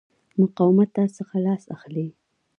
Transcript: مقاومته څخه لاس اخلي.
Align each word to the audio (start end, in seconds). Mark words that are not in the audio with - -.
مقاومته 0.39 1.01
څخه 1.17 1.35
لاس 1.45 1.63
اخلي. 1.75 2.07